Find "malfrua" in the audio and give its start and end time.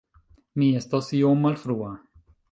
1.47-1.91